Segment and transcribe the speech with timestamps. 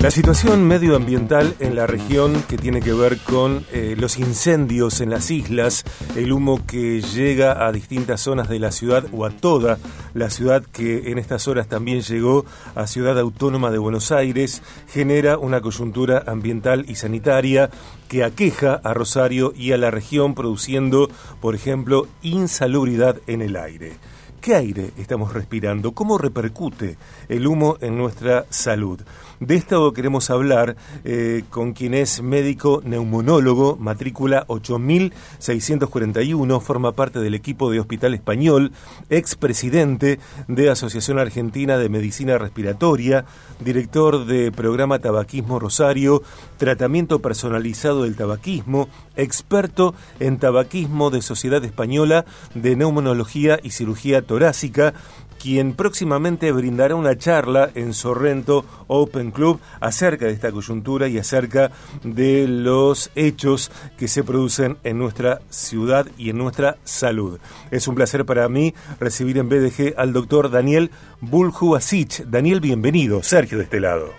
[0.00, 5.10] La situación medioambiental en la región que tiene que ver con eh, los incendios en
[5.10, 5.84] las islas,
[6.14, 9.78] el humo que llega a distintas zonas de la ciudad o a toda
[10.14, 15.36] la ciudad que en estas horas también llegó a Ciudad Autónoma de Buenos Aires, genera
[15.36, 17.68] una coyuntura ambiental y sanitaria
[18.06, 21.10] que aqueja a Rosario y a la región produciendo,
[21.40, 23.96] por ejemplo, insalubridad en el aire.
[24.40, 25.92] ¿Qué aire estamos respirando?
[25.92, 26.96] ¿Cómo repercute
[27.28, 29.00] el humo en nuestra salud?
[29.40, 37.34] De esto queremos hablar eh, con quien es médico neumonólogo, matrícula 8641, forma parte del
[37.34, 38.72] equipo de Hospital Español,
[39.10, 43.24] expresidente de Asociación Argentina de Medicina Respiratoria,
[43.60, 46.22] director de programa Tabaquismo Rosario,
[46.58, 52.24] tratamiento personalizado del tabaquismo, experto en tabaquismo de Sociedad Española
[52.54, 54.94] de Neumonología y Cirugía Torácica,
[55.42, 61.72] quien próximamente brindará una charla en Sorrento Open Club acerca de esta coyuntura y acerca
[62.04, 67.40] de los hechos que se producen en nuestra ciudad y en nuestra salud.
[67.72, 70.90] Es un placer para mí recibir en BDG al doctor Daniel
[71.20, 72.26] Buljuasic.
[72.26, 73.22] Daniel, bienvenido.
[73.22, 74.10] Sergio de este lado.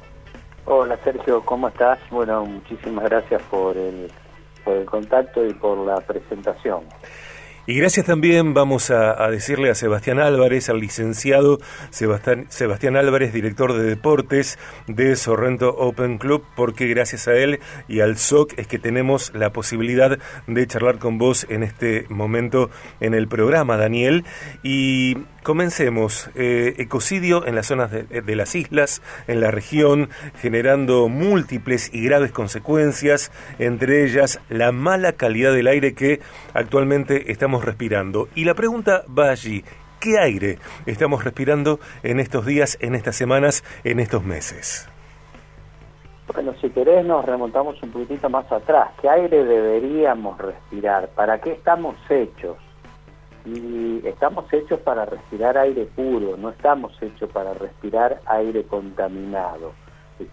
[0.65, 1.97] Hola Sergio, ¿cómo estás?
[2.11, 4.11] Bueno, muchísimas gracias por el,
[4.63, 6.81] por el contacto y por la presentación.
[7.69, 11.59] Y gracias también vamos a, decirle a Sebastián Álvarez, al licenciado
[11.91, 18.17] Sebastián, Álvarez, director de deportes de Sorrento Open Club, porque gracias a él y al
[18.17, 23.27] SOC es que tenemos la posibilidad de charlar con vos en este momento en el
[23.27, 24.25] programa, Daniel.
[24.63, 26.29] Y Comencemos.
[26.35, 30.09] Eh, ecocidio en las zonas de, las islas, en la región,
[30.41, 36.19] generando múltiples y graves consecuencias, entre ellas la mala calidad del aire que
[36.53, 38.27] actualmente estamos respirando.
[38.35, 39.63] Y la pregunta va allí.
[39.99, 44.87] ¿Qué aire estamos respirando en estos días, en estas semanas, en estos meses?
[46.33, 48.91] Bueno, si querés nos remontamos un poquitito más atrás.
[49.01, 51.09] ¿Qué aire deberíamos respirar?
[51.09, 52.57] ¿Para qué estamos hechos?
[53.45, 59.73] y estamos hechos para respirar aire puro, no estamos hechos para respirar aire contaminado,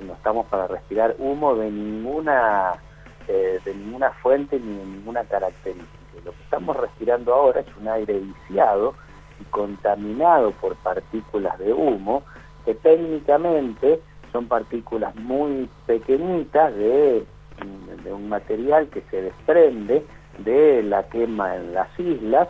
[0.01, 2.73] no estamos para respirar humo de ninguna
[3.29, 6.06] eh, de ninguna fuente ni de ninguna característica.
[6.27, 8.95] Lo que estamos respirando ahora es un aire viciado
[9.41, 12.25] y contaminado por partículas de humo
[12.65, 14.01] que técnicamente
[14.33, 17.25] son partículas muy pequeñitas de,
[18.03, 20.05] de un material que se desprende
[20.39, 22.49] de la quema en las islas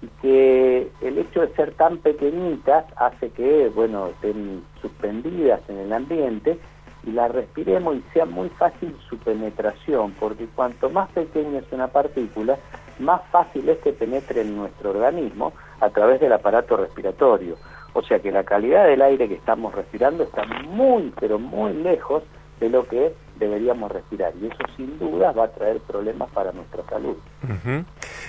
[0.00, 5.92] y que el hecho de ser tan pequeñitas hace que, bueno, estén suspendidas en el
[5.92, 6.58] ambiente
[7.04, 11.88] y la respiremos y sea muy fácil su penetración, porque cuanto más pequeña es una
[11.88, 12.58] partícula,
[12.98, 17.56] más fácil es que penetre en nuestro organismo a través del aparato respiratorio.
[17.92, 22.22] O sea que la calidad del aire que estamos respirando está muy, pero muy lejos
[22.60, 24.32] de lo que deberíamos respirar.
[24.40, 27.16] Y eso sin duda va a traer problemas para nuestra salud.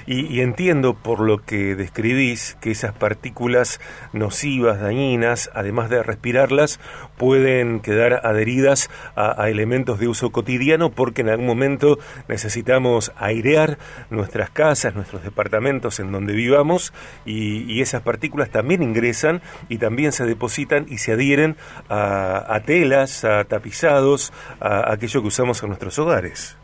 [0.05, 3.79] y, entiendo por lo que describís que esas partículas
[4.13, 6.79] nocivas, dañinas, además de respirarlas,
[7.17, 11.97] pueden quedar adheridas a, elementos de uso cotidiano porque en algún momento
[12.27, 13.77] necesitamos airear
[14.09, 16.93] nuestras casas, nuestros departamentos en donde vivamos
[17.25, 21.55] y, esas partículas también ingresan y también se depositan y se adhieren
[21.89, 26.57] a, telas, a tapizados, a aquello que usamos en nuestros hogares.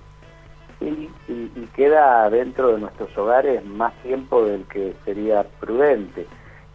[0.79, 6.27] Sí, y, queda dentro de nuestros hogares más tiempo del que sería prudente.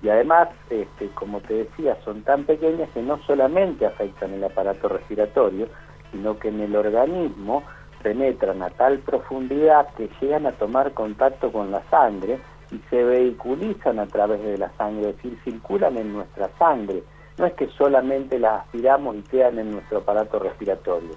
[0.03, 4.89] Y además, este, como te decía, son tan pequeñas que no solamente afectan el aparato
[4.89, 5.69] respiratorio,
[6.11, 7.63] sino que en el organismo
[8.03, 12.39] penetran a tal profundidad que llegan a tomar contacto con la sangre
[12.71, 17.03] y se vehiculizan a través de la sangre, es decir, circulan en nuestra sangre.
[17.37, 21.11] No es que solamente las aspiramos y quedan en nuestro aparato respiratorio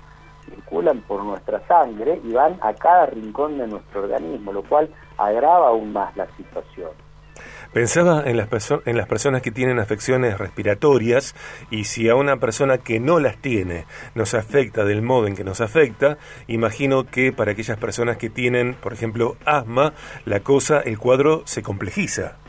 [0.46, 5.68] circulan por nuestra sangre y van a cada rincón de nuestro organismo, lo cual agrava
[5.68, 6.90] aún más la situación.
[7.74, 8.50] Pensaba en las,
[8.86, 11.36] en las personas que tienen afecciones respiratorias
[11.70, 15.46] y si a una persona que no las tiene nos afecta del modo en que
[15.46, 16.18] nos afecta,
[16.48, 19.94] imagino que para aquellas personas que tienen, por ejemplo, asma,
[20.26, 22.41] la cosa, el cuadro se complejiza.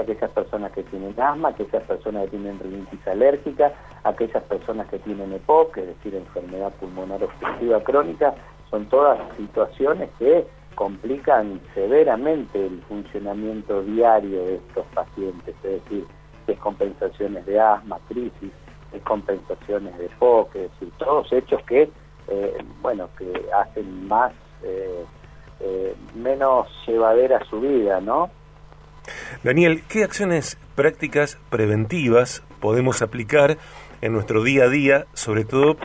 [0.00, 3.72] Aquellas personas que tienen asma, aquellas personas que tienen rinitis alérgica,
[4.04, 8.34] aquellas personas que tienen EPOC, es decir, enfermedad pulmonar obstructiva crónica,
[8.70, 16.06] son todas situaciones que complican severamente el funcionamiento diario de estos pacientes, es decir,
[16.46, 18.52] descompensaciones de asma, crisis,
[18.92, 21.90] descompensaciones de EPOC, es decir, todos hechos que,
[22.28, 24.32] eh, bueno, que hacen más,
[24.62, 25.04] eh,
[25.60, 28.30] eh, menos llevadera su vida, ¿no?
[29.42, 33.58] Daniel, ¿qué acciones prácticas preventivas podemos aplicar
[34.00, 35.76] en nuestro día a día, sobre todo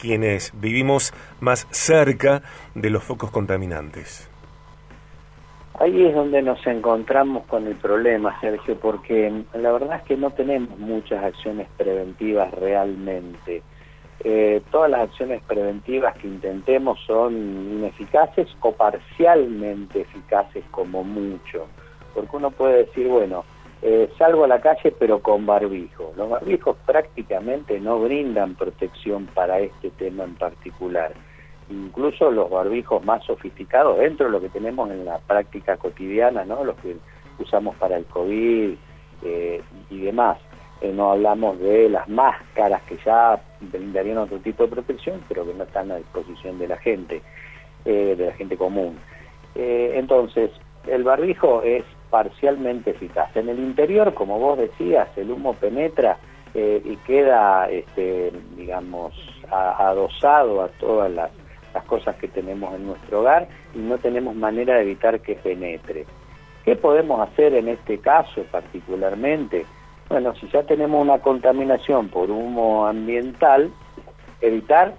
[0.00, 2.42] quienes vivimos más cerca
[2.74, 4.28] de los focos contaminantes.
[5.80, 10.30] Ahí es donde nos encontramos con el problema, Sergio, porque la verdad es que no
[10.30, 13.62] tenemos muchas acciones preventivas realmente.
[14.22, 21.66] Eh, todas las acciones preventivas que intentemos son ineficaces o parcialmente eficaces como mucho,
[22.14, 23.44] porque uno puede decir, bueno,
[23.86, 26.14] eh, salgo a la calle pero con barbijo.
[26.16, 31.12] Los barbijos prácticamente no brindan protección para este tema en particular.
[31.68, 36.64] Incluso los barbijos más sofisticados dentro de lo que tenemos en la práctica cotidiana, ¿no?
[36.64, 36.96] los que
[37.38, 38.74] usamos para el COVID
[39.22, 40.38] eh, y demás.
[40.80, 45.52] Eh, no hablamos de las máscaras que ya brindarían otro tipo de protección, pero que
[45.52, 47.20] no están a disposición de la gente,
[47.84, 48.98] de la gente común.
[49.54, 50.50] entonces,
[50.86, 51.84] el barbijo es
[52.14, 53.34] parcialmente eficaz.
[53.34, 56.16] En el interior, como vos decías, el humo penetra
[56.54, 59.12] eh, y queda, este, digamos,
[59.50, 61.32] adosado a todas las,
[61.88, 66.06] cosas que tenemos en nuestro hogar y no tenemos manera de evitar que penetre.
[66.64, 69.66] ¿Qué podemos hacer en este caso particularmente?
[70.08, 73.72] Bueno, si ya tenemos una contaminación por humo ambiental,
[74.40, 74.94] evitar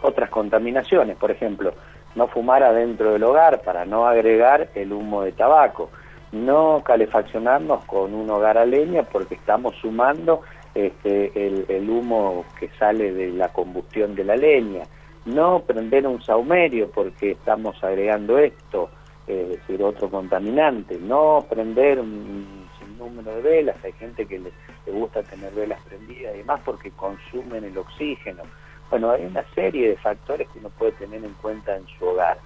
[0.00, 1.74] otras contaminaciones, por ejemplo,
[2.14, 5.90] no fumar adentro del hogar para no agregar el humo de tabaco,
[6.32, 10.42] no calefaccionarnos con un hogar a leña porque estamos sumando
[10.74, 14.84] este, el, humo que sale de la combustión de la leña,
[15.24, 18.90] no prender un saumerio porque estamos agregando esto,
[19.26, 22.68] es decir, otro contaminante, no prender un
[22.98, 24.52] número de velas, hay gente que le,
[24.86, 28.42] le gusta tener velas prendidas y demás porque consumen el oxígeno.
[28.90, 32.38] Bueno, hay una serie de factores que uno puede tener en cuenta en su hogar.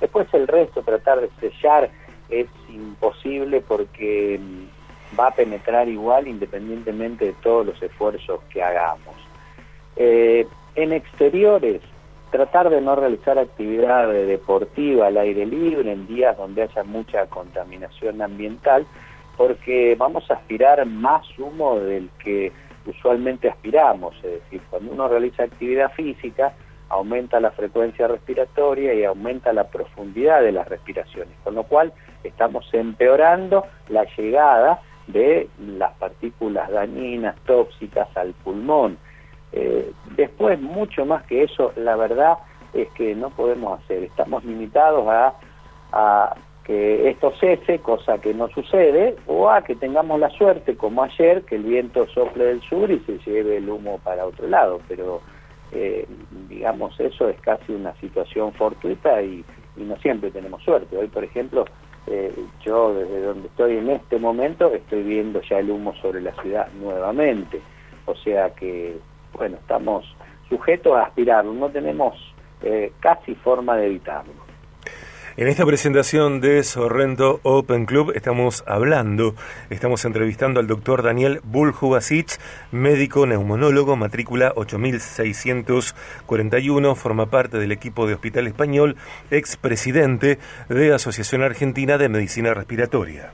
[0.00, 1.90] Después el resto, tratar de sellar
[2.28, 9.14] es imposible porque mm, va a penetrar igual independientemente de todos los esfuerzos que hagamos.
[9.96, 11.80] Eh, en exteriores,
[12.30, 18.20] tratar de no realizar actividad deportiva al aire libre en días donde haya mucha contaminación
[18.22, 18.86] ambiental,
[19.36, 22.52] porque vamos a aspirar más humo del que
[22.86, 26.52] usualmente aspiramos, es decir, cuando uno realiza actividad física,
[26.88, 31.92] aumenta la frecuencia respiratoria y aumenta la profundidad de las respiraciones, con lo cual
[32.24, 38.98] estamos empeorando la llegada de las partículas dañinas, tóxicas al pulmón.
[39.52, 42.38] Eh, después, mucho más que eso, la verdad
[42.74, 44.02] es que no podemos hacer.
[44.04, 45.34] Estamos limitados a,
[45.92, 51.02] a que esto cese, cosa que no sucede, o a que tengamos la suerte, como
[51.02, 54.80] ayer, que el viento sople del sur y se lleve el humo para otro lado.
[54.86, 55.22] Pero,
[55.72, 56.06] eh,
[56.48, 59.44] digamos, eso es casi una situación fortuita y,
[59.76, 60.96] no siempre tenemos suerte.
[60.96, 61.64] Hoy, por ejemplo,
[62.08, 62.34] eh,
[62.66, 66.68] yo desde donde estoy en este momento estoy viendo ya el humo sobre la ciudad
[66.80, 67.60] nuevamente.
[68.06, 68.96] O sea que,
[69.34, 70.04] bueno, estamos
[70.48, 72.16] sujetos a aspirarlo, no tenemos
[72.62, 74.47] eh, casi forma de evitarlo.
[75.38, 79.36] En esta presentación de Sorrento Open Club estamos hablando,
[79.70, 82.40] estamos entrevistando al doctor Daniel Buljubasic,
[82.72, 88.96] médico neumonólogo, matrícula 8641, forma parte del equipo de Hospital Español,
[89.30, 93.30] expresidente de Asociación Argentina de Medicina Respiratoria.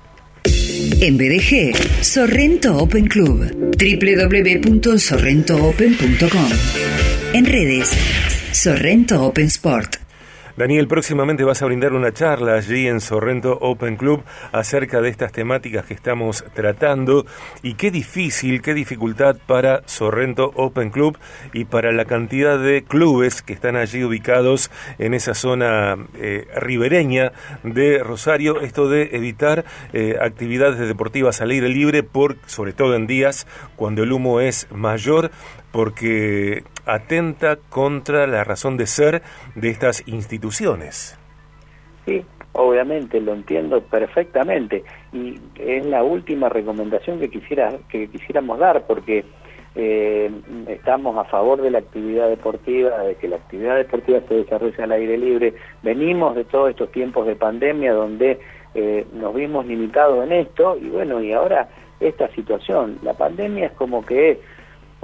[1.01, 1.75] En BDG,
[2.05, 6.51] Sorrento Open Club, www.sorrentoopen.com.
[7.33, 7.91] En redes,
[8.53, 10.04] Sorrento Open Sport.
[10.57, 15.33] Daniel, próximamente vas a brindar una charla allí en Sorrento Open Club acerca de estas
[15.33, 17.27] temáticas que estamos tratando
[17.65, 21.19] y qué difícil, qué dificultad para Sorrento Open Club
[21.53, 27.33] y para la cantidad de clubes que están allí ubicados en esa zona eh, ribereña
[27.65, 33.09] de Rosario, esto de evitar eh, actividades deportivas al aire libre, por, sobre todo en
[33.09, 35.33] días cuando el humo es mayor,
[35.75, 39.23] porque atenta contra la razón de ser
[39.57, 41.19] de estas instituciones.
[42.07, 48.87] Sí, obviamente, lo entiendo perfectamente y es la última recomendación que, quisiera, que quisiéramos dar
[48.87, 49.25] porque
[49.75, 50.31] eh,
[50.69, 54.93] estamos a favor de la actividad deportiva, de que la actividad deportiva se desarrolle al
[54.93, 55.55] aire libre.
[55.83, 58.39] Venimos de todos estos tiempos de pandemia donde
[58.77, 63.73] eh, nos vimos limitados en esto y bueno, y ahora esta situación, la pandemia es
[63.73, 64.39] como que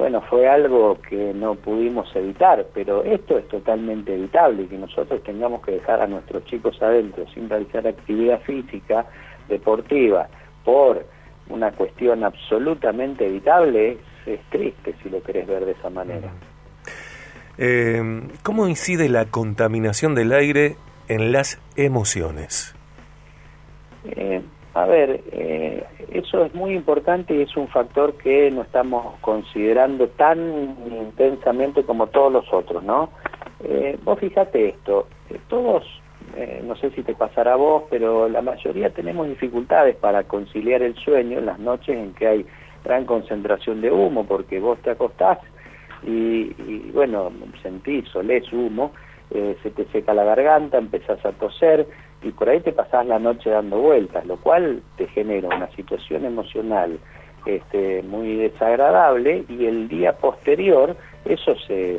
[0.01, 5.61] bueno, fue algo que no pudimos evitar, pero esto es totalmente evitable, que nosotros tengamos
[5.61, 9.05] que dejar a nuestros chicos adentro sin realizar actividad física,
[9.47, 10.27] deportiva,
[10.65, 11.05] por
[11.51, 16.33] una cuestión absolutamente evitable, es, triste si lo querés ver de esa manera.
[17.59, 20.77] Eh, ¿Cómo incide la contaminación del aire
[21.09, 22.75] en las emociones?
[24.07, 24.41] Eh,
[24.83, 30.09] a ver, eh, eso es muy importante y es un factor que no estamos considerando
[30.09, 33.11] tan intensamente como todos los otros, ¿no?
[33.63, 35.07] Eh, vos fíjate esto,
[35.49, 35.85] todos,
[36.65, 40.95] no sé si te pasará a vos, pero la mayoría tenemos dificultades para conciliar el
[40.95, 42.47] sueño en las noches en que hay
[42.85, 45.39] gran concentración de humo, porque vos te acostás
[46.03, 47.31] y, y bueno,
[47.63, 48.93] sentís, olés humo,
[49.31, 51.87] eh, se te seca la garganta, empezás a toser
[52.23, 56.25] y por ahí te pasás la noche dando vueltas, lo cual te genera una situación
[56.25, 56.99] emocional
[57.47, 61.99] este, muy desagradable y el día posterior eso se,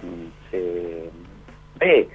[0.51, 1.09] se
[1.79, 2.07] ve,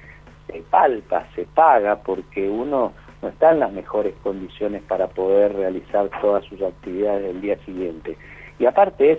[0.47, 6.09] se palpa, se paga porque uno no está en las mejores condiciones para poder realizar
[6.21, 8.17] todas sus actividades del día siguiente.
[8.59, 9.19] Y aparte es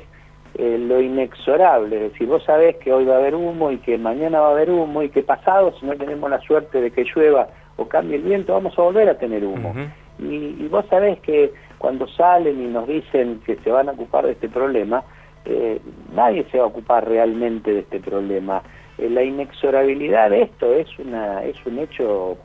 [0.56, 3.98] eh, lo inexorable, es decir, vos sabés que hoy va a haber humo y que
[3.98, 7.03] mañana va a haber humo y que pasado, si no tenemos la suerte de que
[7.03, 9.74] llueva o cambie el viento, vamos a volver a tener humo.
[10.19, 14.31] y, vos sabés que cuando salen y nos dicen que se van a ocupar de
[14.34, 15.03] este problema,
[15.46, 15.79] eh,
[16.13, 18.62] nadie se va a ocupar realmente de este problema.
[18.98, 22.38] Eh, la inexorabilidad de esto es, una, es un hecho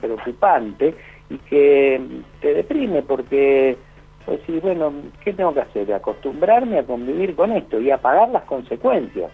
[0.00, 0.94] preocupante
[1.28, 2.00] y que
[2.40, 3.76] te deprime porque
[4.24, 4.92] pues sí, bueno,
[5.24, 5.92] ¿qué tengo que hacer?
[5.92, 9.30] Acostumbrarme a convivir con esto y a pagar las consecuencias.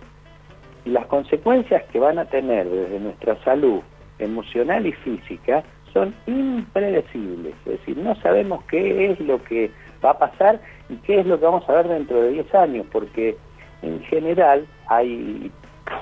[0.84, 3.80] Y las consecuencias que van a tener desde nuestra salud
[4.18, 7.54] emocional y física son impredecibles.
[7.64, 9.70] Es decir, no sabemos qué es lo que
[10.04, 12.86] va a pasar y qué es lo que vamos a ver dentro de 10 años,
[12.92, 13.36] porque
[13.82, 15.50] en general hay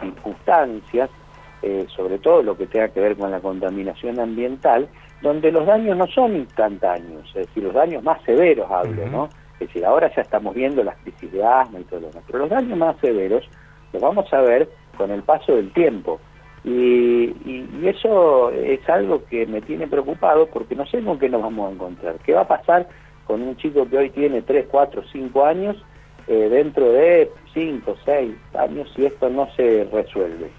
[0.01, 1.11] circunstancias,
[1.63, 4.89] eh, sobre todo lo que tenga que ver con la contaminación ambiental,
[5.23, 9.29] donde los daños no son instantáneos, es decir, los daños más severos hablo, ¿no?
[9.55, 12.41] Es decir, ahora ya estamos viendo las crisis de asma y todo lo demás, pero
[12.41, 13.49] los daños más severos
[13.93, 14.69] los vamos a ver
[14.99, 16.21] con el paso del tiempo.
[16.65, 17.35] Y,
[17.85, 21.75] eso es algo que me tiene preocupado porque no sé con qué nos vamos a
[21.75, 22.17] encontrar.
[22.25, 22.89] ¿Qué va a pasar
[23.27, 25.77] con un chico que hoy tiene 3, 4, 5 años
[26.27, 30.51] eh, dentro de 5, 6 años si esto no se resuelve?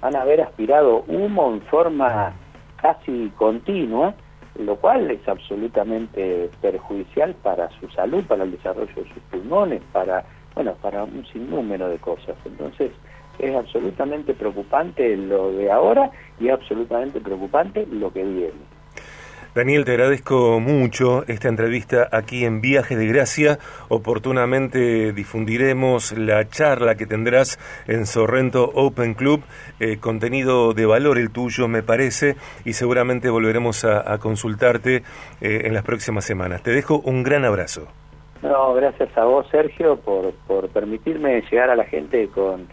[0.00, 2.32] Van a haber aspirado humo en forma
[2.80, 4.14] casi continua,
[4.54, 10.24] lo cual es absolutamente perjudicial para su salud, para el desarrollo de sus pulmones, para,
[10.54, 12.36] bueno, para un sinnúmero de cosas.
[12.44, 12.92] Entonces,
[13.40, 18.80] es absolutamente preocupante lo de ahora y es absolutamente preocupante lo que viene.
[19.52, 23.58] Daniel, te agradezco mucho esta entrevista aquí en Viaje de Gracia.
[23.88, 29.42] Oportunamente difundiremos la charla que tendrás en Sorrento Open Club,
[29.80, 35.02] eh, contenido de valor el tuyo, me parece, y seguramente volveremos a, consultarte
[35.40, 36.62] eh, en las próximas semanas.
[36.62, 37.88] Te dejo un gran abrazo.
[38.42, 42.68] No, gracias a vos, Sergio, por, por permitirme llegar a la gente con,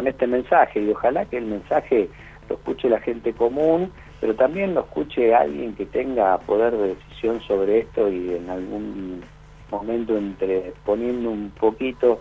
[0.00, 2.08] con este mensaje y ojalá que el mensaje
[2.48, 7.38] lo escuche la gente común pero también lo escuche alguien que tenga poder de decisión
[7.42, 9.22] sobre esto y en algún
[9.70, 12.20] momento entre poniendo un poquito,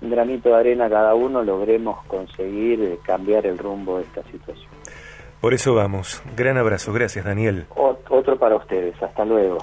[0.00, 4.70] un granito de arena cada uno, logremos conseguir cambiar el rumbo de esta situación.
[5.40, 6.20] Por eso vamos.
[6.36, 6.92] Gran abrazo.
[6.92, 7.66] Gracias, Daniel.
[7.76, 9.00] otro para ustedes.
[9.00, 9.58] Hasta luego.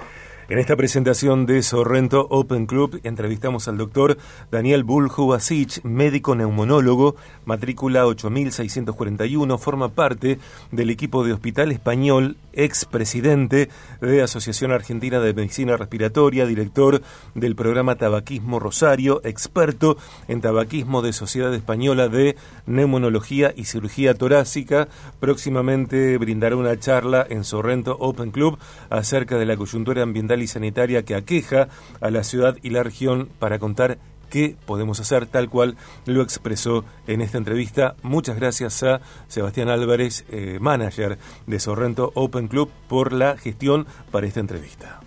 [0.50, 4.18] En esta presentación de Sorrento Open Club entrevistamos al doctor
[4.50, 10.40] Daniel Buljubasic, médico neumonólogo, matrícula 8641, forma parte
[10.72, 13.68] del equipo de Hospital Español, ex presidente
[14.00, 17.02] de Asociación Argentina de Medicina Respiratoria, director
[17.36, 19.98] del programa Tabaquismo Rosario, experto
[20.30, 24.88] en tabaquismo de Sociedad Española de Neumonología y Cirugía Torácica.
[25.20, 28.58] Próximamente brindará una charla en Sorrento Open Club
[28.90, 31.68] acerca de la coyuntura ambiental y sanitaria que aqueja
[32.02, 33.98] a la ciudad y la región para contar
[34.30, 37.96] qué podemos hacer tal cual lo expresó en esta entrevista.
[38.04, 44.28] Muchas gracias a Sebastián Álvarez, eh, manager de Sorrento Open Club, por la gestión para
[44.28, 45.02] esta entrevista.